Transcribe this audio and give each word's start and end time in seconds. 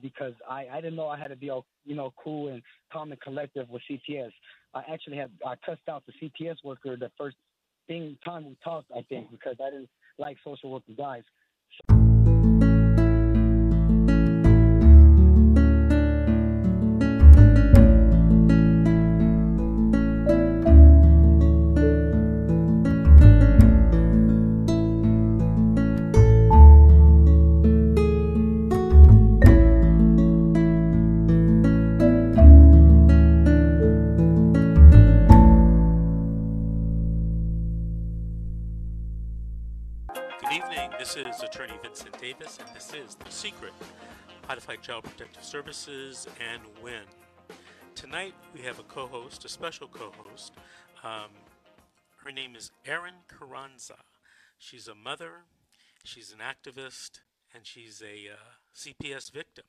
because 0.00 0.34
I, 0.48 0.66
I 0.72 0.76
didn't 0.80 0.96
know 0.96 1.08
I 1.08 1.18
had 1.18 1.28
to 1.28 1.36
be 1.36 1.50
all 1.50 1.66
you 1.84 1.94
know 1.94 2.12
cool 2.22 2.48
and 2.48 2.62
calm 2.92 3.12
and 3.12 3.20
collective 3.20 3.68
with 3.68 3.82
CPS. 3.90 4.30
I 4.74 4.82
actually 4.92 5.16
had 5.16 5.30
I 5.46 5.54
cussed 5.64 5.88
out 5.88 6.04
the 6.06 6.12
CPS 6.12 6.56
worker 6.64 6.96
the 6.96 7.10
first 7.18 7.36
thing 7.86 8.16
time 8.24 8.44
we 8.46 8.56
talked. 8.62 8.90
I 8.96 9.02
think 9.02 9.30
because 9.30 9.56
I 9.60 9.70
didn't 9.70 9.88
like 10.18 10.36
social 10.44 10.70
worker 10.70 10.92
guys. 10.96 11.22
Good 40.50 40.64
evening. 40.64 40.90
This 40.98 41.16
is 41.16 41.44
Attorney 41.44 41.74
Vincent 41.80 42.20
Davis, 42.20 42.58
and 42.58 42.68
this 42.74 42.92
is 42.92 43.14
The 43.14 43.30
Secret 43.30 43.72
How 44.48 44.56
to 44.56 44.60
Fight 44.60 44.82
Child 44.82 45.04
Protective 45.04 45.44
Services 45.44 46.26
and 46.40 46.60
Win. 46.82 47.04
Tonight, 47.94 48.34
we 48.52 48.60
have 48.62 48.80
a 48.80 48.82
co 48.82 49.06
host, 49.06 49.44
a 49.44 49.48
special 49.48 49.86
co 49.86 50.12
host. 50.18 50.54
Um, 51.04 51.30
her 52.24 52.32
name 52.32 52.56
is 52.56 52.72
Erin 52.84 53.22
Carranza. 53.28 53.98
She's 54.58 54.88
a 54.88 54.94
mother, 54.94 55.44
she's 56.02 56.32
an 56.32 56.40
activist, 56.40 57.20
and 57.54 57.64
she's 57.64 58.02
a 58.02 58.32
uh, 58.32 58.54
CPS 58.74 59.30
victim. 59.30 59.66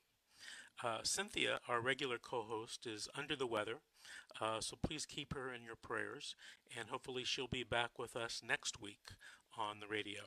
Uh, 0.82 0.98
Cynthia, 1.04 1.60
our 1.68 1.80
regular 1.80 2.18
co 2.18 2.42
host, 2.42 2.88
is 2.88 3.08
under 3.16 3.36
the 3.36 3.46
weather, 3.46 3.76
uh, 4.40 4.60
so 4.60 4.76
please 4.82 5.06
keep 5.06 5.32
her 5.32 5.54
in 5.54 5.62
your 5.62 5.76
prayers, 5.76 6.34
and 6.76 6.88
hopefully 6.88 7.22
she'll 7.22 7.46
be 7.46 7.62
back 7.62 8.00
with 8.00 8.16
us 8.16 8.42
next 8.44 8.82
week 8.82 9.12
on 9.56 9.78
the 9.78 9.86
radio. 9.86 10.22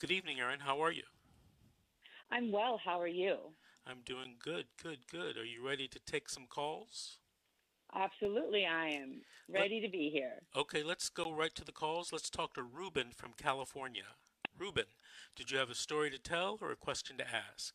Good 0.00 0.10
evening, 0.10 0.40
Erin. 0.40 0.60
How 0.60 0.82
are 0.82 0.92
you? 0.92 1.02
I'm 2.30 2.50
well. 2.50 2.80
How 2.82 3.00
are 3.00 3.06
you? 3.06 3.36
I'm 3.86 3.98
doing 4.04 4.36
good, 4.42 4.66
good, 4.82 4.98
good. 5.10 5.36
Are 5.36 5.44
you 5.44 5.66
ready 5.66 5.88
to 5.88 5.98
take 5.98 6.28
some 6.28 6.46
calls? 6.48 7.18
Absolutely, 7.94 8.66
I 8.66 8.88
am 8.88 9.22
ready 9.52 9.80
to 9.80 9.88
be 9.88 10.10
here. 10.10 10.42
Okay, 10.56 10.82
let's 10.82 11.08
go 11.08 11.32
right 11.32 11.54
to 11.54 11.64
the 11.64 11.72
calls. 11.72 12.12
Let's 12.12 12.30
talk 12.30 12.54
to 12.54 12.62
Ruben 12.62 13.08
from 13.16 13.32
California. 13.36 14.14
Ruben, 14.56 14.84
did 15.34 15.50
you 15.50 15.58
have 15.58 15.70
a 15.70 15.74
story 15.74 16.10
to 16.10 16.18
tell 16.18 16.58
or 16.60 16.70
a 16.70 16.76
question 16.76 17.16
to 17.18 17.24
ask? 17.24 17.74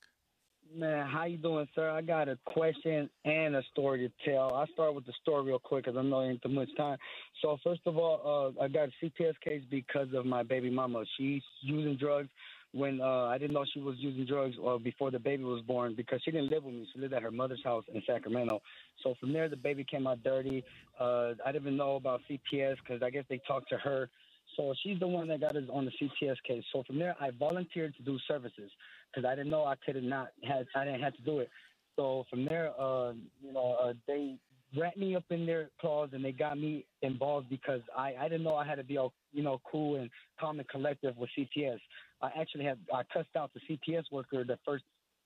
Man, 0.73 1.07
how 1.07 1.25
you 1.25 1.37
doing, 1.37 1.67
sir? 1.75 1.89
I 1.89 2.01
got 2.01 2.27
a 2.27 2.37
question 2.45 3.09
and 3.23 3.55
a 3.55 3.63
story 3.71 4.07
to 4.07 4.29
tell. 4.29 4.53
I'll 4.53 4.67
start 4.73 4.93
with 4.95 5.05
the 5.05 5.13
story 5.21 5.43
real 5.45 5.59
quick 5.59 5.85
because 5.85 5.97
I 5.97 6.01
know 6.01 6.21
it 6.21 6.29
ain't 6.31 6.41
too 6.41 6.49
much 6.49 6.69
time. 6.75 6.97
So 7.41 7.57
first 7.63 7.81
of 7.85 7.97
all, 7.97 8.53
uh, 8.59 8.63
I 8.63 8.67
got 8.67 8.89
a 8.89 9.05
CPS 9.05 9.35
case 9.43 9.61
because 9.69 10.07
of 10.13 10.25
my 10.25 10.43
baby 10.43 10.69
mama. 10.69 11.03
She's 11.17 11.41
using 11.61 11.95
drugs 11.97 12.29
when 12.73 12.99
uh, 12.99 13.25
I 13.25 13.37
didn't 13.37 13.53
know 13.53 13.63
she 13.73 13.79
was 13.79 13.95
using 13.99 14.25
drugs 14.25 14.55
uh, 14.65 14.77
before 14.77 15.11
the 15.11 15.19
baby 15.19 15.43
was 15.43 15.61
born 15.61 15.93
because 15.95 16.21
she 16.25 16.31
didn't 16.31 16.51
live 16.51 16.63
with 16.63 16.73
me. 16.73 16.87
She 16.93 16.99
lived 16.99 17.13
at 17.13 17.21
her 17.21 17.31
mother's 17.31 17.63
house 17.63 17.85
in 17.93 18.01
Sacramento. 18.05 18.61
So 19.01 19.15
from 19.19 19.31
there, 19.31 19.47
the 19.47 19.55
baby 19.55 19.85
came 19.89 20.07
out 20.07 20.23
dirty. 20.23 20.63
Uh, 20.99 21.33
I 21.45 21.51
didn't 21.53 21.61
even 21.67 21.77
know 21.77 21.95
about 21.95 22.19
CPS 22.29 22.75
because 22.85 23.01
I 23.01 23.11
guess 23.11 23.23
they 23.29 23.39
talked 23.47 23.69
to 23.69 23.77
her. 23.77 24.09
So 24.55 24.73
she's 24.83 24.99
the 24.99 25.07
one 25.07 25.27
that 25.27 25.41
got 25.41 25.55
us 25.55 25.63
on 25.71 25.85
the 25.85 25.91
CPS 25.91 26.37
case. 26.47 26.63
So 26.71 26.83
from 26.83 26.99
there, 26.99 27.15
I 27.19 27.31
volunteered 27.31 27.95
to 27.97 28.03
do 28.03 28.17
services 28.27 28.71
because 29.11 29.27
I 29.27 29.35
didn't 29.35 29.51
know 29.51 29.65
I 29.65 29.75
could 29.85 30.01
not 30.03 30.29
had 30.43 30.67
I 30.75 30.85
didn't 30.85 31.01
have 31.01 31.15
to 31.15 31.21
do 31.21 31.39
it. 31.39 31.49
So 31.95 32.25
from 32.29 32.45
there, 32.45 32.71
uh, 32.79 33.13
you 33.41 33.53
know, 33.53 33.77
uh, 33.81 33.93
they 34.07 34.37
wrapped 34.77 34.97
me 34.97 35.15
up 35.15 35.23
in 35.29 35.45
their 35.45 35.69
claws 35.79 36.09
and 36.13 36.23
they 36.23 36.31
got 36.31 36.57
me 36.57 36.85
involved 37.01 37.49
because 37.49 37.81
I 37.97 38.15
I 38.19 38.23
didn't 38.23 38.43
know 38.43 38.55
I 38.55 38.65
had 38.65 38.75
to 38.75 38.83
be 38.83 38.97
all 38.97 39.13
you 39.31 39.43
know 39.43 39.61
cool 39.69 39.95
and 39.95 40.09
calm 40.39 40.59
and 40.59 40.67
collective 40.67 41.17
with 41.17 41.29
CPS. 41.37 41.79
I 42.21 42.31
actually 42.39 42.65
had 42.65 42.77
I 42.93 43.03
cussed 43.13 43.35
out 43.37 43.51
the 43.53 43.61
CPS 43.69 44.03
worker 44.11 44.43
the 44.43 44.59
first 44.65 44.83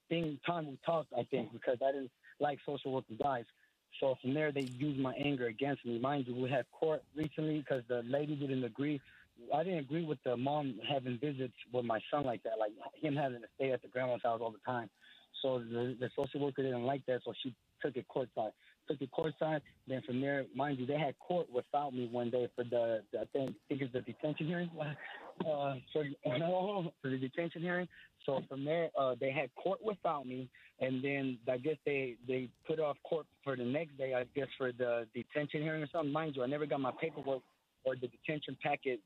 thing 0.09 0.39
time 0.45 0.67
we 0.67 0.77
talked. 0.85 1.11
I 1.17 1.23
think 1.23 1.51
because 1.51 1.77
I 1.83 1.91
didn't 1.91 2.11
like 2.39 2.59
social 2.65 2.93
worker 2.93 3.13
guys. 3.21 3.45
So 3.99 4.15
from 4.21 4.33
there, 4.33 4.51
they 4.51 4.69
used 4.77 4.99
my 4.99 5.13
anger 5.13 5.47
against 5.47 5.85
me. 5.85 5.99
Mind 5.99 6.25
you, 6.27 6.35
we 6.35 6.49
had 6.49 6.65
court 6.71 7.03
recently 7.15 7.59
because 7.59 7.83
the 7.87 8.01
lady 8.05 8.35
didn't 8.35 8.63
agree. 8.63 9.01
I 9.53 9.63
didn't 9.63 9.79
agree 9.79 10.05
with 10.05 10.19
the 10.23 10.35
mom 10.37 10.79
having 10.89 11.17
visits 11.19 11.53
with 11.73 11.85
my 11.85 11.99
son 12.11 12.25
like 12.25 12.43
that, 12.43 12.59
like 12.59 12.71
him 13.01 13.15
having 13.15 13.41
to 13.41 13.47
stay 13.55 13.71
at 13.71 13.81
the 13.81 13.87
grandma's 13.87 14.21
house 14.23 14.39
all 14.41 14.51
the 14.51 14.59
time. 14.65 14.89
So 15.41 15.59
the, 15.59 15.95
the 15.99 16.09
social 16.15 16.41
worker 16.41 16.61
didn't 16.61 16.83
like 16.83 17.05
that, 17.05 17.21
so 17.25 17.33
she 17.41 17.55
took 17.81 17.95
it 17.95 18.05
courtside. 18.13 18.51
Took 18.87 19.01
it 19.01 19.09
courtside. 19.17 19.61
Then 19.87 20.01
from 20.05 20.19
there, 20.19 20.45
mind 20.55 20.79
you, 20.79 20.85
they 20.85 20.97
had 20.97 21.17
court 21.19 21.47
without 21.53 21.93
me 21.93 22.09
one 22.11 22.29
day 22.29 22.49
for 22.55 22.63
the, 22.63 23.03
the 23.13 23.21
I 23.21 23.25
think, 23.31 23.51
I 23.51 23.53
think 23.69 23.81
it's 23.81 23.93
the 23.93 24.01
detention 24.01 24.47
hearing. 24.47 24.69
Uh, 25.39 25.75
for 25.93 26.03
no, 26.37 26.91
for 27.01 27.09
the 27.09 27.17
detention 27.17 27.61
hearing. 27.61 27.87
So 28.29 28.43
from 28.47 28.63
there, 28.63 28.89
uh, 28.97 29.15
they 29.19 29.31
had 29.31 29.49
court 29.55 29.79
without 29.83 30.27
me, 30.27 30.47
and 30.79 31.03
then 31.03 31.39
I 31.51 31.57
guess 31.57 31.77
they 31.83 32.15
they 32.27 32.49
put 32.67 32.79
off 32.79 32.97
court 33.03 33.25
for 33.43 33.55
the 33.55 33.63
next 33.63 33.97
day. 33.97 34.13
I 34.13 34.25
guess 34.35 34.47
for 34.55 34.71
the 34.71 35.07
detention 35.15 35.63
hearing 35.63 35.81
or 35.81 35.87
something. 35.91 36.11
Mind 36.11 36.35
you, 36.35 36.43
I 36.43 36.47
never 36.47 36.67
got 36.67 36.79
my 36.79 36.91
paperwork 37.01 37.41
or 37.85 37.95
the 37.95 38.07
detention 38.07 38.55
packet 38.61 38.99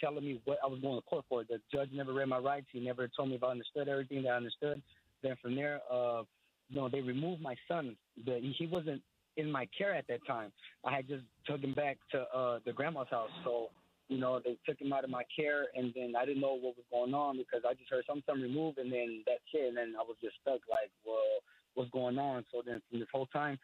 telling 0.00 0.24
me 0.24 0.40
what 0.46 0.58
I 0.64 0.66
was 0.66 0.80
going 0.80 0.96
to 0.96 1.02
court 1.02 1.26
for. 1.28 1.44
The 1.44 1.60
judge 1.70 1.90
never 1.92 2.14
read 2.14 2.28
my 2.28 2.38
rights. 2.38 2.68
He 2.72 2.80
never 2.80 3.06
told 3.14 3.28
me 3.28 3.34
if 3.34 3.44
I 3.44 3.48
understood 3.48 3.86
everything 3.86 4.22
that 4.22 4.30
I 4.30 4.36
understood. 4.36 4.80
Then 5.22 5.36
from 5.42 5.54
there, 5.56 5.80
uh, 5.92 6.22
you 6.70 6.76
know, 6.76 6.88
they 6.88 7.02
removed 7.02 7.42
my 7.42 7.56
son. 7.68 7.96
The, 8.24 8.40
he 8.56 8.66
wasn't 8.66 9.02
in 9.36 9.52
my 9.52 9.68
care 9.76 9.94
at 9.94 10.06
that 10.08 10.26
time. 10.26 10.52
I 10.86 10.96
had 10.96 11.06
just 11.06 11.24
took 11.46 11.60
him 11.60 11.74
back 11.74 11.98
to 12.12 12.22
uh, 12.34 12.60
the 12.64 12.72
grandma's 12.72 13.08
house. 13.10 13.28
So, 13.44 13.68
you 14.10 14.18
know, 14.18 14.40
they 14.44 14.58
took 14.66 14.80
him 14.80 14.92
out 14.92 15.04
of 15.04 15.10
my 15.10 15.22
care, 15.34 15.66
and 15.74 15.94
then 15.94 16.14
I 16.18 16.26
didn't 16.26 16.42
know 16.42 16.54
what 16.54 16.76
was 16.76 16.90
going 16.90 17.14
on 17.14 17.38
because 17.38 17.62
I 17.64 17.74
just 17.74 17.88
heard 17.88 18.04
some 18.08 18.22
son 18.26 18.42
removed, 18.42 18.78
and 18.78 18.92
then 18.92 19.22
that's 19.24 19.38
it. 19.54 19.68
And 19.68 19.76
then 19.76 19.94
I 19.96 20.02
was 20.02 20.16
just 20.20 20.34
stuck, 20.42 20.60
like, 20.68 20.90
well, 21.06 21.38
what's 21.74 21.90
going 21.92 22.18
on? 22.18 22.44
So 22.52 22.60
then 22.66 22.82
from 22.90 22.98
this 22.98 23.08
whole 23.12 23.26
time, 23.26 23.56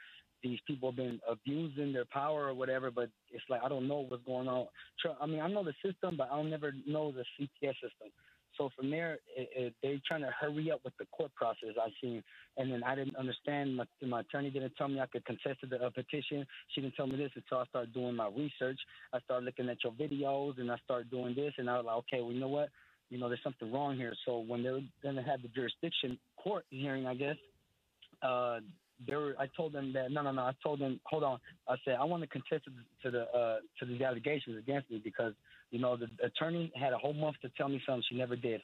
these 0.45 0.61
people 0.67 0.91
have 0.91 0.97
been 0.97 1.19
abusing 1.29 1.93
their 1.93 2.05
power 2.05 2.47
or 2.47 2.55
whatever, 2.55 2.93
but 2.93 3.11
it's 3.33 3.43
like 3.51 3.63
I 3.65 3.69
don't 3.69 3.89
know 3.89 4.07
what's 4.09 4.23
going 4.25 4.47
on. 4.47 4.67
I 5.21 5.27
mean, 5.27 5.41
I 5.41 5.49
know 5.49 5.65
the 5.65 5.75
system, 5.85 6.17
but 6.17 6.29
I 6.31 6.37
don't 6.37 6.51
never 6.51 6.73
know 6.87 7.11
the 7.11 7.25
CPS 7.35 7.75
system. 7.75 8.13
So 8.57 8.71
from 8.77 8.91
there, 8.91 9.19
it, 9.37 9.49
it, 9.55 9.75
they 9.83 10.01
trying 10.07 10.23
to 10.23 10.31
hurry 10.39 10.71
up 10.71 10.81
with 10.85 10.95
the 10.99 11.07
court 11.07 11.35
process. 11.35 11.71
I 11.81 11.89
seen, 12.01 12.23
and 12.57 12.73
then 12.73 12.83
I 12.83 12.95
didn't 12.95 13.17
understand. 13.17 13.77
My, 13.77 13.85
my 14.07 14.21
attorney 14.21 14.51
didn't 14.51 14.75
tell 14.77 14.89
me 14.89 15.01
I 15.01 15.07
could 15.07 15.25
contest 15.25 15.61
the 15.69 15.77
uh, 15.77 15.91
petition. 15.91 16.47
She 16.75 16.81
didn't 16.81 16.95
tell 16.95 17.07
me 17.07 17.17
this 17.17 17.31
until 17.35 17.59
I 17.59 17.67
started 17.67 17.93
doing 17.93 18.15
my 18.15 18.29
research. 18.29 18.79
I 19.13 19.21
started 19.21 19.45
looking 19.45 19.69
at 19.69 19.79
your 19.85 19.93
videos, 19.93 20.59
and 20.59 20.71
I 20.71 20.77
started 20.85 21.11
doing 21.11 21.35
this, 21.35 21.53
and 21.59 21.69
I 21.69 21.77
was 21.77 21.87
like, 21.87 21.97
okay, 21.97 22.23
well, 22.23 22.33
you 22.33 22.41
know 22.41 22.49
what? 22.49 22.69
You 23.11 23.19
know, 23.19 23.29
there's 23.29 23.43
something 23.45 23.73
wrong 23.73 23.97
here. 23.97 24.15
So 24.25 24.39
when 24.39 24.63
they're 24.63 24.81
going 25.03 25.17
to 25.17 25.23
have 25.23 25.43
the 25.43 25.49
jurisdiction 25.49 26.19
court 26.43 26.65
hearing, 26.71 27.07
I 27.07 27.15
guess, 27.15 27.37
uh, 28.23 28.61
they 29.07 29.15
were, 29.15 29.35
I 29.39 29.47
told 29.57 29.73
them 29.73 29.93
that 29.93 30.11
no, 30.11 30.23
no, 30.23 30.33
no. 30.33 30.43
I 30.43 30.53
told 30.63 30.81
them, 30.81 31.01
hold 31.05 31.25
on. 31.25 31.39
I 31.69 31.77
said 31.85 31.97
I 32.01 32.05
want 32.05 32.23
to 32.23 32.29
contest 32.29 32.65
to, 33.03 33.11
the 33.11 33.23
uh, 33.31 33.57
to 33.79 33.87
the 33.87 34.05
allegations 34.05 34.59
against 34.59 34.91
me 34.91 35.01
because 35.03 35.35
you 35.71 35.81
know 35.81 35.97
the 35.97 36.09
attorney 36.25 36.73
had 36.79 36.93
a 36.93 36.99
whole 36.99 37.13
month 37.13 37.37
to 37.43 37.51
tell 37.57 37.69
me 37.69 37.83
something 37.87 38.03
she 38.09 38.17
never 38.17 38.37
did. 38.37 38.63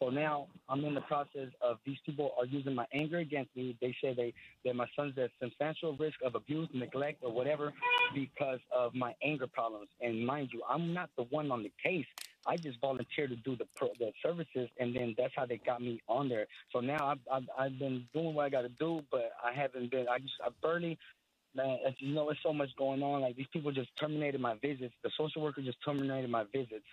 So 0.00 0.10
now 0.10 0.48
I'm 0.68 0.84
in 0.84 0.94
the 0.94 1.00
process 1.02 1.48
of 1.60 1.78
these 1.86 1.98
people 2.04 2.32
are 2.38 2.46
using 2.46 2.74
my 2.74 2.86
anger 2.92 3.18
against 3.18 3.54
me. 3.56 3.76
They 3.80 3.94
say 4.02 4.14
they 4.14 4.34
that 4.64 4.74
my 4.74 4.86
son's 4.96 5.16
at 5.18 5.30
substantial 5.40 5.96
risk 5.96 6.16
of 6.24 6.34
abuse, 6.34 6.68
neglect, 6.74 7.22
or 7.22 7.32
whatever 7.32 7.72
because 8.14 8.60
of 8.74 8.94
my 8.94 9.14
anger 9.22 9.46
problems. 9.46 9.88
And 10.00 10.26
mind 10.26 10.50
you, 10.52 10.62
I'm 10.68 10.92
not 10.92 11.10
the 11.16 11.24
one 11.24 11.50
on 11.50 11.62
the 11.62 11.72
case. 11.82 12.06
I 12.46 12.56
just 12.56 12.80
volunteered 12.80 13.30
to 13.30 13.36
do 13.36 13.56
the 13.56 13.66
the 13.98 14.12
services, 14.22 14.68
and 14.78 14.94
then 14.94 15.14
that's 15.16 15.32
how 15.36 15.46
they 15.46 15.58
got 15.58 15.82
me 15.82 16.00
on 16.08 16.28
there. 16.28 16.46
So 16.72 16.80
now 16.80 17.08
I've 17.08 17.18
I've, 17.32 17.48
I've 17.58 17.78
been 17.78 18.06
doing 18.12 18.34
what 18.34 18.46
I 18.46 18.50
got 18.50 18.62
to 18.62 18.68
do, 18.68 19.02
but 19.10 19.32
I 19.42 19.52
haven't 19.52 19.90
been. 19.90 20.06
I 20.08 20.18
just 20.18 20.34
I 20.44 20.48
barely. 20.62 20.98
Man, 21.56 21.78
you 21.98 22.14
know, 22.14 22.26
there's 22.26 22.38
so 22.42 22.52
much 22.52 22.70
going 22.76 23.00
on. 23.02 23.20
Like 23.20 23.36
these 23.36 23.46
people 23.52 23.70
just 23.70 23.90
terminated 24.00 24.40
my 24.40 24.54
visits. 24.60 24.92
The 25.04 25.10
social 25.16 25.40
worker 25.40 25.62
just 25.62 25.78
terminated 25.84 26.28
my 26.28 26.44
visits. 26.52 26.84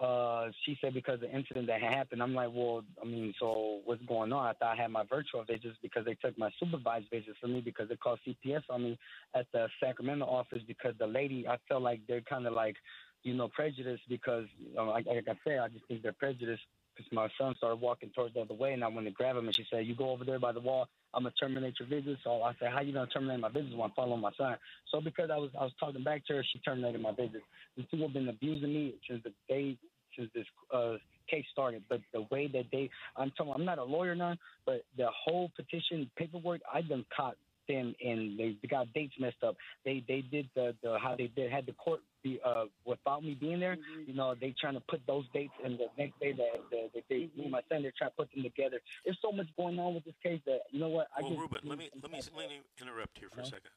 Uh, 0.00 0.48
she 0.64 0.78
said 0.80 0.94
because 0.94 1.14
of 1.14 1.20
the 1.20 1.36
incident 1.36 1.66
that 1.66 1.80
happened. 1.82 2.22
I'm 2.22 2.34
like, 2.34 2.48
well, 2.52 2.82
I 3.02 3.04
mean, 3.04 3.34
so 3.38 3.80
what's 3.84 4.02
going 4.04 4.32
on? 4.32 4.46
I 4.46 4.52
thought 4.54 4.78
I 4.78 4.82
had 4.82 4.90
my 4.90 5.04
virtual 5.08 5.44
visits 5.44 5.76
because 5.82 6.06
they 6.06 6.14
took 6.14 6.38
my 6.38 6.50
supervised 6.58 7.06
visits 7.10 7.36
from 7.38 7.52
me 7.52 7.60
because 7.60 7.88
they 7.88 7.96
called 7.96 8.18
CPS 8.26 8.62
on 8.70 8.82
me 8.82 8.98
at 9.34 9.46
the 9.52 9.68
Sacramento 9.78 10.24
office 10.24 10.62
because 10.66 10.94
the 10.98 11.06
lady. 11.06 11.46
I 11.46 11.58
felt 11.68 11.82
like 11.82 12.00
they're 12.08 12.22
kind 12.22 12.46
of 12.46 12.54
like 12.54 12.76
you 13.22 13.34
know, 13.34 13.48
prejudice 13.48 14.00
because, 14.08 14.46
you 14.58 14.74
know, 14.74 14.84
like, 14.84 15.06
like 15.06 15.28
I 15.28 15.38
said, 15.44 15.58
I 15.58 15.68
just 15.68 15.84
think 15.86 16.02
they're 16.02 16.12
prejudiced 16.12 16.62
because 16.96 17.10
my 17.12 17.28
son 17.38 17.54
started 17.56 17.80
walking 17.80 18.10
towards 18.14 18.34
the 18.34 18.40
other 18.40 18.54
way 18.54 18.72
and 18.72 18.82
I 18.82 18.88
went 18.88 19.06
to 19.06 19.12
grab 19.12 19.36
him 19.36 19.46
and 19.46 19.56
she 19.56 19.64
said, 19.70 19.86
you 19.86 19.94
go 19.94 20.10
over 20.10 20.24
there 20.24 20.38
by 20.38 20.52
the 20.52 20.60
wall, 20.60 20.88
I'm 21.14 21.24
going 21.24 21.32
to 21.32 21.38
terminate 21.38 21.74
your 21.78 21.88
visit. 21.88 22.18
So 22.24 22.42
I 22.42 22.52
said, 22.58 22.70
how 22.72 22.80
you 22.80 22.92
going 22.92 23.06
to 23.06 23.12
terminate 23.12 23.40
my 23.40 23.48
visit 23.48 23.72
when 23.72 23.82
I'm 23.82 23.92
following 23.94 24.20
my 24.20 24.32
son? 24.36 24.56
So 24.90 25.00
because 25.00 25.30
I 25.30 25.36
was 25.36 25.50
I 25.58 25.64
was 25.64 25.72
talking 25.78 26.04
back 26.04 26.26
to 26.26 26.34
her, 26.34 26.44
she 26.52 26.58
terminated 26.60 27.00
my 27.00 27.12
visit. 27.12 27.42
These 27.76 27.86
people 27.90 28.06
have 28.06 28.14
been 28.14 28.28
abusing 28.28 28.72
me 28.72 28.94
since 29.08 29.22
the 29.22 29.32
day, 29.48 29.76
since 30.16 30.30
this 30.34 30.46
uh, 30.72 30.94
case 31.28 31.44
started. 31.52 31.82
But 31.88 32.00
the 32.12 32.26
way 32.30 32.48
that 32.48 32.64
they, 32.72 32.90
I'm 33.16 33.30
talking, 33.32 33.52
I'm 33.54 33.64
not 33.64 33.78
a 33.78 33.84
lawyer 33.84 34.14
now, 34.14 34.36
but 34.66 34.84
the 34.96 35.08
whole 35.24 35.50
petition 35.56 36.10
paperwork, 36.16 36.60
I've 36.72 36.88
been 36.88 37.04
caught 37.14 37.36
them 37.70 37.94
and 38.04 38.38
they, 38.38 38.56
they 38.60 38.68
got 38.68 38.92
dates 38.92 39.14
messed 39.18 39.42
up. 39.46 39.56
They 39.84 40.04
they 40.08 40.22
did 40.22 40.48
the, 40.54 40.74
the 40.82 40.98
how 41.02 41.14
they 41.16 41.28
did 41.28 41.50
had 41.50 41.66
the 41.66 41.72
court 41.72 42.00
be 42.22 42.40
uh 42.44 42.64
without 42.84 43.22
me 43.24 43.34
being 43.34 43.60
there. 43.60 43.76
Mhm. 43.76 44.08
You 44.08 44.14
know, 44.14 44.34
they 44.40 44.54
trying 44.60 44.74
to 44.74 44.80
put 44.88 45.00
those 45.06 45.24
dates 45.32 45.52
and 45.64 45.78
the 45.78 45.86
next 45.96 46.18
day 46.20 46.32
that 46.32 46.60
the, 46.70 46.90
the, 46.94 47.00
they 47.08 47.18
me 47.36 47.44
and 47.44 47.52
my 47.52 47.62
son 47.68 47.82
they're 47.82 47.92
trying 47.96 48.10
to 48.10 48.16
put 48.16 48.30
them 48.34 48.42
together. 48.42 48.80
There's 49.04 49.18
so 49.22 49.32
much 49.32 49.46
going 49.56 49.78
on 49.78 49.94
with 49.94 50.04
this 50.04 50.14
case 50.22 50.40
that 50.46 50.60
you 50.70 50.80
know 50.80 50.88
what 50.88 51.08
I 51.16 51.22
Well, 51.22 51.30
just 51.30 51.40
Ruben, 51.40 51.60
let 51.64 51.78
me 51.78 51.90
let 52.02 52.10
me 52.12 52.20
let 52.36 52.48
me 52.50 52.60
interrupt 52.80 53.18
here 53.18 53.28
for 53.30 53.40
a 53.40 53.42
Uh-huh. 53.42 53.50
second. 53.56 53.70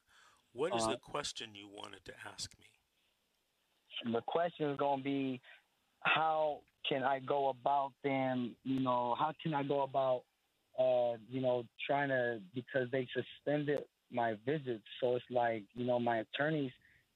What 0.53 0.75
is 0.75 0.83
Uh-huh. 0.83 0.93
the 0.93 0.97
question 0.99 1.55
you 1.55 1.67
wanted 1.67 2.03
to 2.05 2.13
ask 2.25 2.51
me? 2.59 2.67
the 4.11 4.21
question 4.21 4.69
is 4.71 4.77
going 4.77 4.99
to 4.99 5.03
be 5.03 5.41
how 6.01 6.59
can 6.87 7.03
I 7.03 7.19
go 7.19 7.49
about 7.49 7.93
them? 8.03 8.55
You 8.63 8.81
know, 8.81 9.15
how 9.17 9.33
can 9.41 9.53
I 9.53 9.63
go 9.63 9.83
about, 9.83 10.23
uh, 10.79 11.13
you 11.29 11.41
know, 11.41 11.63
trying 11.85 12.09
to 12.09 12.39
because 12.53 12.89
they 12.91 13.07
suspended 13.13 13.79
my 14.11 14.35
visits. 14.45 14.83
So 15.01 15.15
it's 15.15 15.25
like, 15.29 15.63
you 15.75 15.85
know, 15.85 15.99
my 15.99 16.17
attorneys, 16.19 16.71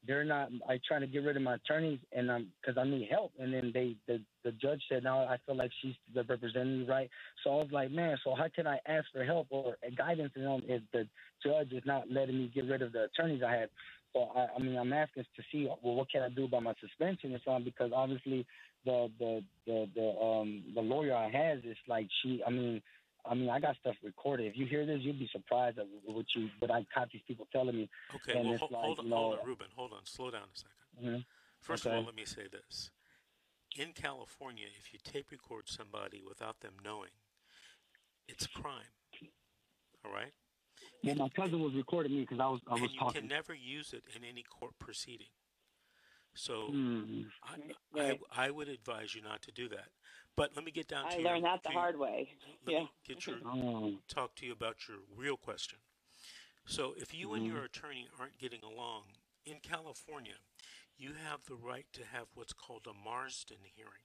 they're 0.06 0.24
not. 0.24 0.50
I 0.70 0.80
trying 0.88 1.02
to 1.02 1.08
get 1.08 1.24
rid 1.24 1.36
of 1.36 1.42
my 1.42 1.56
attorneys, 1.56 2.00
and 2.14 2.32
I'm 2.32 2.48
because 2.62 2.78
I 2.78 2.86
need 2.86 3.08
help. 3.10 3.34
And 3.40 3.54
then 3.54 3.72
they, 3.74 3.96
the 4.08 4.22
the 4.44 4.52
judge 4.54 4.82
said, 4.90 5.04
no, 5.04 5.18
I 5.20 5.38
feel 5.46 5.58
like 5.58 5.72
she's 5.82 5.96
the 6.14 6.24
representing 6.24 6.82
me, 6.82 6.88
right? 6.88 7.10
So 7.44 7.52
I 7.52 7.56
was 7.56 7.70
like, 7.72 7.92
man, 7.92 8.18
so 8.24 8.34
how 8.36 8.46
can 8.56 8.68
I 8.68 8.80
ask 8.88 9.06
for 9.12 9.24
help 9.26 9.48
or 9.50 9.76
guidance? 9.98 10.32
You 10.36 10.44
know, 10.44 10.62
if 10.66 10.82
the 10.94 11.08
judge 11.44 11.74
is 11.74 11.84
not 11.86 12.10
letting 12.10 12.38
me 12.38 12.52
get 12.54 12.66
rid 12.66 12.82
of 12.82 12.94
the 12.94 13.06
attorneys 13.06 13.44
I 13.44 13.52
had. 13.54 13.70
So 14.14 14.30
I, 14.36 14.48
I 14.56 14.60
mean, 14.60 14.78
I'm 14.78 14.94
asking 14.94 15.26
to 15.36 15.44
see, 15.52 15.68
well, 15.84 15.96
what 15.96 16.10
can 16.10 16.22
I 16.22 16.30
do 16.30 16.46
about 16.46 16.64
my 16.64 16.74
suspension 16.80 17.34
and 17.34 17.42
so 17.44 17.52
on? 17.52 17.64
Because 17.64 17.92
obviously, 17.94 18.46
the 18.86 19.10
the 19.20 19.44
the 19.66 19.90
the 19.96 20.22
um 20.22 20.64
the 20.74 20.82
lawyer 20.82 21.16
I 21.16 21.30
has 21.30 21.60
is 21.66 21.78
like 21.88 22.08
she. 22.24 22.42
I 22.46 22.50
mean, 22.50 22.82
I 23.26 23.34
mean, 23.34 23.50
I 23.50 23.60
got 23.60 23.76
stuff 23.78 23.96
recorded. 24.04 24.48
If 24.48 24.58
you 24.58 24.66
hear 24.66 24.86
this, 24.86 25.00
you'll 25.02 25.14
be 25.20 25.30
surprised 25.32 25.78
at 25.80 25.86
what 26.06 26.26
you 26.36 26.50
what 26.60 26.72
I 26.72 26.86
caught 26.94 27.10
these 27.12 27.22
people 27.28 27.48
telling 27.52 27.76
me. 27.76 27.90
Okay, 28.16 28.38
And 28.38 28.46
well, 28.46 28.54
it's 28.54 28.62
ho- 28.62 28.68
like, 28.72 28.84
hold 28.86 29.00
on, 29.00 29.06
you 29.06 29.10
know- 29.12 29.16
hold 29.18 29.40
on, 29.40 29.46
Ruben, 29.46 29.68
hold 29.76 29.94
on, 29.94 30.06
slow 30.06 30.32
down 30.32 30.44
a 30.44 30.58
2nd 30.58 31.04
Mhm. 31.04 31.26
First 31.62 31.86
of 31.86 31.94
all, 31.94 32.04
let 32.04 32.16
me 32.16 32.26
say 32.26 32.48
this: 32.48 32.92
in 33.76 33.94
California, 33.94 34.68
if 34.78 34.94
you 34.94 35.00
tape 35.04 35.32
record 35.32 35.68
somebody 35.68 36.22
without 36.22 36.60
them 36.62 36.80
knowing, 36.84 37.12
it's 38.28 38.46
a 38.46 38.50
crime. 38.50 38.94
All 40.06 40.12
right, 40.12 40.34
Well, 41.04 41.16
my 41.16 41.30
cousin 41.30 41.60
was 41.60 41.74
recording 41.74 42.14
me 42.14 42.22
because 42.22 42.40
I 42.40 42.48
was 42.48 42.62
I 42.68 42.74
was 42.74 42.84
and 42.84 42.92
you 42.94 43.00
talking. 43.00 43.22
can 43.22 43.28
never 43.28 43.54
use 43.54 43.94
it 43.94 44.06
in 44.16 44.24
any 44.24 44.44
court 44.44 44.78
proceeding. 44.80 45.32
So 46.38 46.68
Hmm. 46.68 47.24
I, 47.44 47.56
Right. 47.92 48.20
I, 48.32 48.46
I 48.48 48.52
would 48.52 48.70
advise 48.70 49.16
you 49.16 49.22
not 49.22 49.42
to 49.44 49.52
do 49.52 49.68
that. 49.70 49.90
But 50.36 50.56
let 50.56 50.64
me 50.64 50.72
get 50.72 50.88
down 50.88 51.10
to 51.10 51.16
I 51.16 51.18
your, 51.20 51.30
learned 51.32 51.46
that 51.46 51.64
the 51.64 51.70
to 51.70 51.74
your- 51.74 51.82
hard 51.82 51.98
way. 51.98 52.30
Let 52.66 52.72
Yeah. 52.74 52.80
me 52.84 52.92
get 53.04 53.26
your 53.28 53.40
Oh. 53.46 54.00
talk 54.08 54.36
to 54.36 54.46
you 54.46 54.52
about 54.54 54.88
your 54.88 55.00
real 55.16 55.36
question. 55.38 55.80
So, 56.66 56.94
if 56.98 57.14
you 57.14 57.34
and 57.34 57.44
Mhm. 57.46 57.54
your 57.54 57.64
attorney 57.64 58.08
aren't 58.20 58.38
getting 58.38 58.62
along 58.64 59.06
in 59.46 59.60
California, 59.62 60.38
you 60.98 61.14
have 61.14 61.46
the 61.46 61.56
right 61.56 61.92
to 61.94 62.06
have 62.06 62.28
what's 62.36 62.54
called 62.54 62.86
a 62.88 62.94
Marsden 62.94 63.64
hearing. 63.64 64.04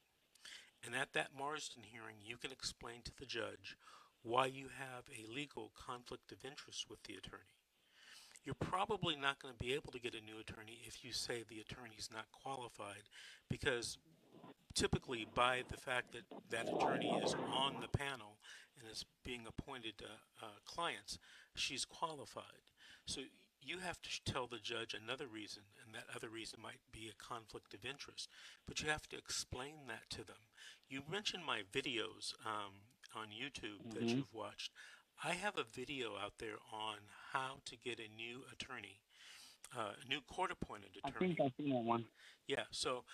And 0.82 0.94
at 0.96 1.12
that 1.12 1.32
Marsden 1.35 1.82
hearing, 1.82 2.20
you 2.23 2.38
can 2.38 2.52
explain 2.52 3.02
to 3.02 3.14
the 3.14 3.26
judge 3.26 3.76
why 4.23 4.46
you 4.46 4.69
have 4.69 5.08
a 5.11 5.26
legal 5.26 5.70
conflict 5.70 6.32
of 6.32 6.44
interest 6.44 6.88
with 6.88 7.02
the 7.02 7.17
attorney. 7.17 7.58
You're 8.44 8.54
probably 8.56 9.14
not 9.16 9.40
going 9.40 9.54
to 9.54 9.58
be 9.58 9.72
able 9.74 9.92
to 9.92 10.00
get 10.00 10.14
a 10.14 10.20
new 10.24 10.40
attorney 10.40 10.80
if 10.86 11.04
you 11.04 11.12
say 11.12 11.44
the 11.48 11.60
attorney's 11.60 12.08
not 12.12 12.26
qualified 12.32 13.08
because 13.48 13.98
typically 14.74 15.26
by 15.34 15.62
the 15.68 15.76
fact 15.76 16.12
that 16.12 16.24
that 16.50 16.68
attorney 16.68 17.18
is 17.22 17.34
on 17.50 17.80
the 17.80 17.88
panel 17.88 18.38
and 18.78 18.90
is 18.90 19.04
being 19.24 19.46
appointed 19.46 19.98
to 19.98 20.06
uh, 20.42 20.46
clients, 20.66 21.18
she's 21.54 21.84
qualified. 21.84 22.72
So 23.06 23.20
you 23.60 23.78
have 23.78 24.00
to 24.02 24.10
tell 24.24 24.48
the 24.48 24.58
judge 24.58 24.92
another 24.94 25.26
reason, 25.28 25.62
and 25.84 25.94
that 25.94 26.04
other 26.16 26.28
reason 26.28 26.60
might 26.60 26.80
be 26.90 27.08
a 27.08 27.22
conflict 27.22 27.74
of 27.74 27.84
interest. 27.84 28.28
But 28.66 28.82
you 28.82 28.88
have 28.88 29.08
to 29.10 29.16
explain 29.16 29.86
that 29.86 30.10
to 30.10 30.24
them. 30.24 30.48
You 30.88 31.02
mentioned 31.08 31.44
my 31.44 31.60
videos 31.72 32.34
um, 32.44 32.72
on 33.14 33.28
YouTube 33.28 33.92
that 33.94 34.02
Mhm. 34.04 34.16
you've 34.16 34.34
watched. 34.34 34.72
I 35.25 35.32
have 35.35 35.56
a 35.56 35.64
video 35.64 36.17
out 36.23 36.35
there 36.38 36.56
on 36.73 36.97
how 37.32 37.59
to 37.67 37.76
get 37.76 37.99
a 38.00 38.09
new 38.17 38.43
attorney, 38.53 39.00
uh, 39.76 39.93
a 40.05 40.09
new 40.09 40.20
court-appointed 40.20 40.91
attorney. 41.05 41.32
I 41.32 41.35
think 41.37 41.41
I've 41.41 41.53
seen 41.56 41.70
that 41.70 41.85
one. 41.85 42.05
Yeah, 42.47 42.64
so 42.70 43.05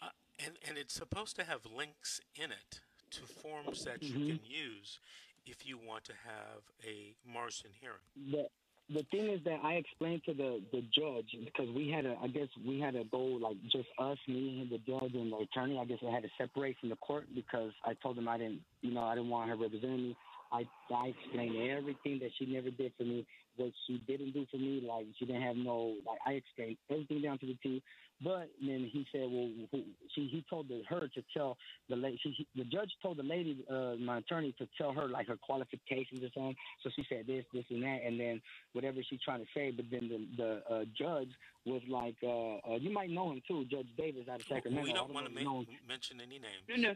uh, 0.00 0.08
and 0.44 0.56
and 0.68 0.78
it's 0.78 0.94
supposed 0.94 1.36
to 1.36 1.44
have 1.44 1.60
links 1.66 2.20
in 2.36 2.50
it 2.52 2.80
to 3.10 3.22
forms 3.22 3.84
that 3.84 4.02
you 4.02 4.14
Mhm. 4.18 4.26
can 4.38 4.44
use 4.44 5.00
if 5.44 5.66
you 5.66 5.78
want 5.78 6.04
to 6.04 6.14
have 6.14 6.62
a 6.84 7.14
Marsden 7.24 7.72
hearing. 7.80 8.02
the 8.30 8.48
the 8.88 9.02
thing 9.10 9.26
is 9.28 9.42
that 9.42 9.58
I 9.64 9.74
explained 9.74 10.22
to 10.26 10.34
the 10.34 10.62
the 10.70 10.82
judge 10.82 11.34
because 11.44 11.68
we 11.70 11.88
had 11.88 12.06
a 12.06 12.16
I 12.22 12.28
guess 12.28 12.48
we 12.64 12.78
had 12.78 12.94
to 12.94 13.02
go 13.04 13.18
like 13.18 13.60
just 13.64 13.88
us, 13.98 14.18
me, 14.28 14.60
and 14.60 14.70
the 14.70 14.78
judge 14.78 15.14
and 15.14 15.32
the 15.32 15.38
attorney. 15.38 15.78
I 15.78 15.84
guess 15.84 16.00
we 16.00 16.08
had 16.12 16.22
to 16.22 16.30
separate 16.38 16.78
from 16.78 16.90
the 16.90 16.96
court 16.96 17.26
because 17.34 17.72
I 17.84 17.94
told 17.94 18.16
them 18.16 18.28
I 18.28 18.38
didn't 18.38 18.62
you 18.86 18.94
know 18.94 19.02
I 19.02 19.14
didn't 19.14 19.30
want 19.30 19.50
her 19.50 19.56
representing 19.56 20.02
me. 20.02 20.16
I 20.52 20.64
I 20.94 21.08
explained 21.08 21.56
everything 21.70 22.18
that 22.20 22.30
she 22.38 22.46
never 22.46 22.70
did 22.70 22.92
for 22.96 23.04
me, 23.04 23.26
what 23.56 23.72
she 23.86 24.00
didn't 24.06 24.32
do 24.32 24.46
for 24.50 24.58
me. 24.58 24.84
Like 24.86 25.06
she 25.18 25.26
didn't 25.26 25.42
have 25.42 25.56
no 25.56 25.94
like 26.06 26.18
I 26.26 26.32
explained 26.32 26.76
everything 26.90 27.22
down 27.22 27.38
to 27.38 27.46
the 27.46 27.56
T. 27.62 27.82
But 28.22 28.48
then 28.62 28.88
he 28.90 29.06
said, 29.12 29.28
well, 29.30 29.50
who, 29.70 29.82
she 30.14 30.22
he 30.28 30.42
told 30.48 30.68
the, 30.68 30.82
her 30.88 31.00
to 31.00 31.22
tell 31.36 31.58
the 31.90 31.96
lady. 31.96 32.18
She, 32.22 32.30
he, 32.30 32.46
the 32.56 32.64
judge 32.64 32.90
told 33.02 33.18
the 33.18 33.22
lady, 33.22 33.62
uh, 33.70 33.96
my 34.00 34.18
attorney, 34.18 34.54
to 34.58 34.66
tell 34.78 34.92
her 34.92 35.06
like 35.06 35.26
her 35.26 35.36
qualifications 35.36 36.22
or 36.22 36.30
something. 36.32 36.56
So 36.82 36.88
she 36.96 37.04
said 37.10 37.26
this, 37.26 37.44
this, 37.52 37.64
and 37.68 37.82
that, 37.82 38.00
and 38.06 38.18
then 38.18 38.40
whatever 38.72 39.00
she's 39.08 39.20
trying 39.20 39.40
to 39.40 39.46
say. 39.54 39.70
But 39.70 39.86
then 39.90 40.08
the 40.08 40.42
the 40.42 40.74
uh, 40.74 40.84
judge 40.98 41.28
was 41.66 41.82
like, 41.90 42.16
uh, 42.22 42.72
uh, 42.72 42.76
you 42.76 42.90
might 42.90 43.10
know 43.10 43.32
him 43.32 43.42
too, 43.46 43.66
Judge 43.66 43.88
Davis 43.98 44.26
out 44.30 44.40
of 44.40 44.46
Sacramento. 44.46 44.84
we 44.84 44.92
I 44.92 44.94
don't 44.94 45.12
want 45.12 45.26
to 45.26 45.32
if 45.32 45.38
you 45.38 45.44
know 45.44 45.60
him. 45.60 45.66
mention 45.86 46.20
any 46.20 46.38
names. 46.38 46.64
No, 46.70 46.76
no. 46.76 46.94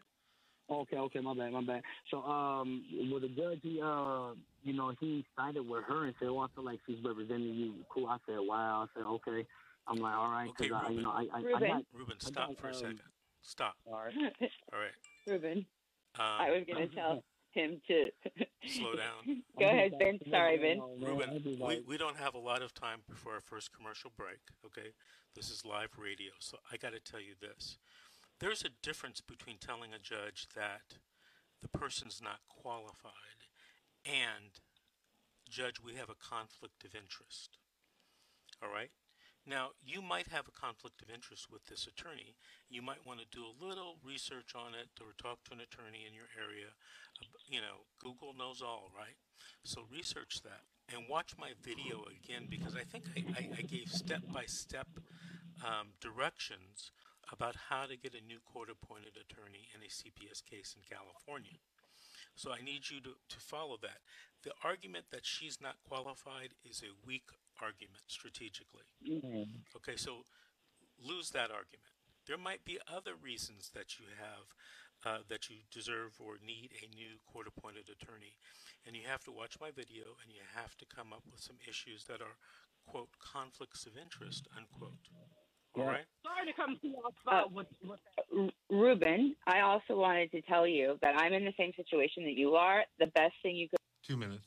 Okay, 0.70 0.96
okay, 0.96 1.20
my 1.20 1.34
bad, 1.34 1.52
my 1.52 1.62
bad. 1.62 1.82
So, 2.10 2.22
um, 2.22 2.84
with 3.12 3.22
the 3.22 3.28
judge, 3.28 3.58
he, 3.62 3.80
uh, 3.82 4.34
you 4.62 4.72
know, 4.72 4.92
he 5.00 5.24
sided 5.36 5.68
with 5.68 5.82
her 5.84 6.04
and 6.04 6.14
said, 6.20 6.28
"Oh, 6.28 6.38
I 6.38 6.46
feel 6.54 6.64
like 6.64 6.78
she's 6.86 7.02
representing 7.04 7.54
you." 7.54 7.74
Cool. 7.92 8.06
I 8.06 8.18
said, 8.26 8.38
"Wow." 8.38 8.82
I 8.82 8.86
said, 8.94 9.04
"Okay." 9.06 9.46
I'm 9.88 9.98
like, 9.98 10.14
"All 10.14 10.30
right," 10.30 10.48
Okay, 10.50 10.70
I, 10.72 10.90
you 10.90 11.02
know, 11.02 11.10
I, 11.10 11.26
I, 11.32 11.38
I 11.38 11.42
Ruben. 11.42 11.68
got. 11.68 11.82
Ruben, 11.92 12.16
I 12.24 12.28
stop 12.28 12.48
got, 12.48 12.58
for 12.58 12.66
a 12.68 12.70
um, 12.70 12.76
second. 12.76 13.00
Stop. 13.42 13.74
All 13.86 13.94
right. 13.98 14.14
All 14.72 14.78
right. 14.78 14.92
Ruben, 15.26 15.66
Um, 16.14 16.24
I 16.38 16.50
was 16.50 16.62
going 16.66 16.88
to 16.88 16.94
tell 16.94 17.24
him 17.52 17.80
to 17.88 18.04
slow 18.68 18.94
down. 18.94 19.42
Go 19.58 19.68
ahead, 19.68 19.92
Ben. 19.98 20.20
Sorry, 20.30 20.58
Ben. 20.58 20.80
Ruben, 21.00 21.58
we, 21.60 21.82
we 21.86 21.96
don't 21.96 22.16
have 22.16 22.34
a 22.34 22.38
lot 22.38 22.62
of 22.62 22.72
time 22.74 23.00
before 23.08 23.34
our 23.34 23.40
first 23.40 23.72
commercial 23.72 24.12
break, 24.16 24.38
okay? 24.64 24.90
This 25.34 25.50
is 25.50 25.64
live 25.64 25.90
radio, 25.98 26.32
so 26.38 26.58
I 26.70 26.76
got 26.76 26.92
to 26.92 27.00
tell 27.00 27.20
you 27.20 27.34
this. 27.40 27.78
There's 28.40 28.64
a 28.64 28.72
difference 28.82 29.20
between 29.20 29.58
telling 29.58 29.92
a 29.92 29.98
judge 29.98 30.48
that 30.56 30.96
the 31.60 31.68
person's 31.68 32.20
not 32.22 32.40
qualified 32.48 33.12
and, 34.04 34.56
Judge, 35.48 35.76
we 35.82 35.94
have 35.96 36.08
a 36.08 36.14
conflict 36.14 36.84
of 36.84 36.94
interest. 36.94 37.58
All 38.62 38.72
right? 38.72 38.90
Now, 39.46 39.70
you 39.84 40.00
might 40.00 40.28
have 40.28 40.48
a 40.48 40.58
conflict 40.58 41.02
of 41.02 41.10
interest 41.10 41.50
with 41.50 41.66
this 41.66 41.86
attorney. 41.86 42.36
You 42.68 42.82
might 42.82 43.06
want 43.06 43.20
to 43.20 43.26
do 43.32 43.44
a 43.44 43.58
little 43.64 43.96
research 44.04 44.54
on 44.54 44.72
it 44.72 44.88
or 45.00 45.12
talk 45.16 45.44
to 45.44 45.52
an 45.52 45.60
attorney 45.60 46.06
in 46.06 46.14
your 46.14 46.28
area. 46.36 46.72
You 47.48 47.60
know, 47.60 47.88
Google 47.98 48.32
knows 48.36 48.62
all, 48.62 48.90
right? 48.96 49.16
So 49.64 49.82
research 49.92 50.40
that 50.44 50.64
and 50.92 51.08
watch 51.08 51.34
my 51.38 51.52
video 51.62 52.04
again 52.08 52.46
because 52.48 52.76
I 52.76 52.84
think 52.84 53.04
I, 53.16 53.20
I, 53.36 53.48
I 53.58 53.62
gave 53.62 53.88
step 53.88 54.22
by 54.32 54.44
step 54.46 54.88
um, 55.64 55.88
directions 56.00 56.92
about 57.32 57.56
how 57.68 57.86
to 57.86 57.96
get 57.96 58.14
a 58.14 58.26
new 58.26 58.38
court 58.40 58.68
appointed 58.70 59.16
attorney 59.16 59.68
in 59.74 59.82
a 59.82 59.90
CPS 59.90 60.44
case 60.44 60.74
in 60.76 60.82
California. 60.88 61.58
So 62.34 62.52
I 62.52 62.62
need 62.62 62.90
you 62.90 63.00
to, 63.00 63.14
to 63.28 63.38
follow 63.40 63.76
that. 63.82 64.00
The 64.42 64.52
argument 64.64 65.06
that 65.10 65.26
she's 65.26 65.60
not 65.60 65.76
qualified 65.86 66.54
is 66.64 66.82
a 66.82 66.96
weak 67.06 67.28
argument 67.60 68.04
strategically. 68.06 68.88
Mm. 69.04 69.66
Okay, 69.76 69.96
so 69.96 70.24
lose 70.96 71.30
that 71.30 71.50
argument. 71.50 71.92
There 72.26 72.38
might 72.38 72.64
be 72.64 72.78
other 72.88 73.12
reasons 73.14 73.70
that 73.74 73.98
you 73.98 74.06
have 74.18 74.54
uh, 75.04 75.18
that 75.28 75.48
you 75.48 75.56
deserve 75.72 76.12
or 76.20 76.36
need 76.44 76.70
a 76.76 76.94
new 76.94 77.16
court 77.26 77.46
appointed 77.48 77.88
attorney. 77.88 78.36
And 78.86 78.94
you 78.96 79.02
have 79.08 79.24
to 79.24 79.32
watch 79.32 79.56
my 79.60 79.70
video 79.70 80.16
and 80.22 80.32
you 80.32 80.44
have 80.54 80.76
to 80.76 80.84
come 80.84 81.12
up 81.12 81.24
with 81.30 81.40
some 81.40 81.56
issues 81.68 82.04
that 82.04 82.20
are, 82.20 82.36
quote, 82.86 83.16
conflicts 83.18 83.86
of 83.86 83.96
interest, 83.96 84.48
unquote. 84.56 85.08
All 85.76 85.84
Yeah. 85.84 85.90
right? 85.90 86.04
Sorry 86.24 86.46
to 86.46 86.52
come 86.52 86.76
to 86.80 86.88
your 86.88 87.02
Uh, 87.26 87.44
with, 87.52 87.66
with 87.84 88.00
R- 88.36 88.50
Ruben, 88.70 89.36
I 89.46 89.60
also 89.60 89.96
wanted 89.96 90.30
to 90.32 90.42
tell 90.42 90.66
you 90.66 90.98
that 91.02 91.16
I'm 91.16 91.32
in 91.32 91.44
the 91.44 91.52
same 91.56 91.72
situation 91.74 92.24
that 92.24 92.34
you 92.34 92.54
are. 92.56 92.84
The 92.98 93.06
best 93.08 93.34
thing 93.42 93.56
you 93.56 93.68
could 93.68 93.78
Two 94.02 94.16
minutes. 94.16 94.42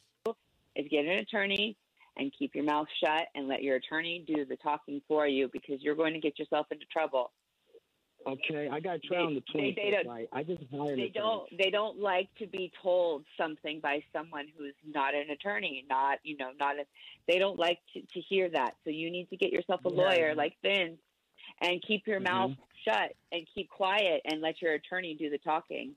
is 0.75 0.88
get 0.89 1.06
an 1.06 1.12
attorney 1.20 1.77
and 2.18 2.32
keep 2.38 2.56
your 2.56 2.63
mouth 2.65 2.88
shut 3.03 3.27
and 3.36 3.48
let 3.48 3.63
your 3.63 3.77
attorney 3.77 4.20
do 4.27 4.46
the 4.46 4.58
talking 4.58 5.01
for 5.08 5.27
you 5.27 5.48
because 5.50 5.82
you're 5.82 5.96
going 5.96 6.13
to 6.13 6.20
get 6.20 6.38
yourself 6.38 6.68
into 6.72 6.86
trouble. 6.88 7.32
Okay, 8.25 8.70
I 8.70 8.80
got 8.80 9.03
trial 9.03 9.27
on 9.27 9.34
the 9.36 9.44
They- 9.53 9.72
they 9.74 9.92
don't- 9.92 10.08
right? 10.08 10.30
I 10.32 10.44
just 10.44 10.63
hired. 10.72 10.98
They 10.98 11.10
don't. 11.10 11.58
They 11.58 11.70
don't 11.70 12.00
like 12.00 12.34
to 12.36 12.48
be 12.48 12.72
told 12.82 13.25
something 13.36 13.82
by 13.82 14.01
someone 14.13 14.48
who's 14.58 14.75
not 14.86 15.13
an 15.13 15.30
attorney, 15.30 15.84
not 15.89 16.20
you 16.24 16.38
know, 16.38 16.51
not 16.58 16.80
a. 16.80 16.86
They 17.27 17.38
don't 17.38 17.60
like 17.60 17.80
to, 17.94 18.01
to 18.01 18.22
hear 18.22 18.48
that. 18.50 18.77
So 18.86 18.92
you 18.92 19.12
need 19.12 19.30
to 19.32 19.36
get 19.36 19.51
yourself 19.51 19.82
a 19.86 19.89
Yeah. 19.89 19.96
lawyer 19.96 20.36
like 20.36 20.56
Vince, 20.62 21.01
and 21.62 21.81
keep 21.81 22.07
your 22.07 22.19
Mhm. 22.19 22.24
mouth 22.24 22.51
shut 22.83 23.15
and 23.31 23.48
keep 23.53 23.69
quiet 23.69 24.22
and 24.25 24.41
let 24.41 24.62
your 24.62 24.74
attorney 24.74 25.15
do 25.15 25.29
the 25.29 25.38
talking. 25.39 25.95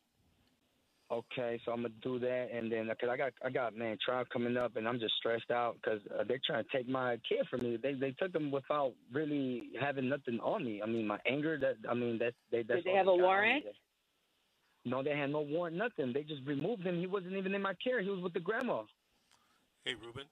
Okay, 1.08 1.60
so 1.64 1.70
I'm 1.70 1.82
gonna 1.82 1.94
do 2.02 2.18
that, 2.18 2.48
and 2.52 2.70
then 2.70 2.88
because 2.88 3.08
I 3.08 3.16
got 3.16 3.32
I 3.44 3.48
got 3.48 3.76
man 3.76 3.96
trial 4.04 4.25
coming 4.25 4.56
up, 4.56 4.75
and 4.75 4.88
I'm 4.88 4.98
just 4.98 5.14
stressed 5.14 5.52
out 5.52 5.76
because 5.76 6.00
uh, 6.18 6.25
they're 6.25 6.40
trying 6.44 6.64
to 6.64 6.70
take 6.76 6.88
my 6.88 7.16
kid 7.28 7.46
from 7.48 7.60
me. 7.62 7.76
They 7.76 7.94
they 7.94 8.10
took 8.10 8.32
them 8.32 8.50
without 8.50 8.92
really 9.12 9.70
having 9.80 10.08
nothing 10.08 10.40
on 10.40 10.64
me. 10.64 10.82
I 10.82 10.86
mean, 10.86 11.06
my 11.06 11.20
anger. 11.25 11.58
That 11.58 11.76
I 11.88 11.94
mean, 11.94 12.18
that's 12.18 12.34
they. 12.50 12.64
That's 12.64 12.82
Did 12.82 12.86
they 12.86 12.90
all 12.90 12.96
have 12.96 13.06
a 13.06 13.10
got 13.10 13.14
on 13.14 13.20
me. 13.20 13.22
warrant? 13.22 13.64
No, 14.84 15.02
they 15.02 15.16
had 15.16 15.30
no 15.30 15.42
warrant, 15.42 15.76
nothing. 15.76 16.12
They 16.12 16.22
just 16.22 16.44
removed 16.44 16.82
him. 16.82 16.98
He 16.98 17.06
wasn't 17.06 17.34
even 17.34 17.54
in 17.54 17.62
my 17.62 17.75
care. 17.82 18.00
He 18.02 18.08
was 18.08 18.20
with 18.20 18.32
the 18.32 18.40
grandma. 18.40 18.82
Hey, 19.84 19.94
Ruben, 19.94 20.26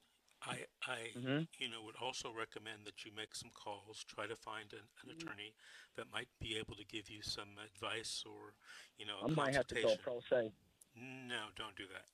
I, 0.47 0.67
I 0.87 0.99
hmm 1.19 1.43
you 1.59 1.71
know, 1.71 1.83
would 1.85 1.97
also 2.01 2.33
recommend 2.37 2.85
that 2.85 3.05
you 3.05 3.11
make 3.17 3.35
some 3.35 3.51
calls, 3.55 4.05
try 4.05 4.27
to 4.27 4.37
find 4.37 4.73
an, 4.73 4.81
an 5.03 5.11
attorney 5.17 5.55
that 5.97 6.07
might 6.13 6.29
be 6.41 6.57
able 6.59 6.75
to 6.77 6.85
give 6.85 7.11
you 7.11 7.23
some 7.23 7.57
advice 7.65 8.25
or, 8.27 8.55
you 8.99 9.07
know, 9.07 9.17
I 9.25 9.29
might 9.31 9.55
have 9.55 9.67
to 9.69 9.83
go 9.83 9.97
pro 10.03 10.21
se. 10.29 10.53
No, 10.97 11.49
don't 11.57 11.77
do 11.77 11.85
that. 11.93 12.05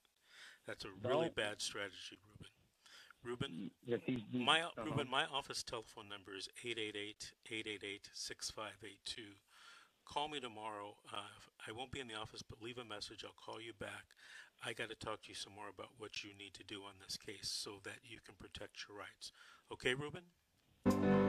That's 0.67 0.85
a 0.85 0.89
really 1.07 1.29
bad 1.29 1.61
strategy, 1.61 2.17
Ruben. 3.23 3.23
Ruben, 3.23 3.71
my 4.33 4.61
uh-huh. 4.61 4.83
Ruben, 4.85 5.09
my 5.09 5.25
office 5.25 5.63
telephone 5.63 6.07
number 6.09 6.35
is 6.35 6.49
888-888-6582. 6.65 9.35
Call 10.11 10.27
me 10.27 10.41
tomorrow. 10.41 10.93
Uh, 11.13 11.21
I 11.65 11.71
won't 11.71 11.91
be 11.91 12.01
in 12.01 12.07
the 12.09 12.15
office, 12.15 12.41
but 12.41 12.61
leave 12.61 12.77
a 12.77 12.83
message. 12.83 13.23
I'll 13.23 13.31
call 13.31 13.61
you 13.61 13.71
back. 13.79 14.03
I 14.65 14.73
got 14.73 14.89
to 14.89 14.95
talk 14.95 15.21
to 15.21 15.29
you 15.29 15.35
some 15.35 15.53
more 15.55 15.69
about 15.73 15.87
what 15.99 16.21
you 16.21 16.31
need 16.37 16.53
to 16.55 16.65
do 16.65 16.81
on 16.81 16.95
this 16.99 17.15
case 17.15 17.49
so 17.49 17.79
that 17.85 17.99
you 18.03 18.17
can 18.25 18.35
protect 18.37 18.85
your 18.89 18.97
rights. 18.97 19.31
Okay, 19.71 19.93
Ruben? 19.93 21.20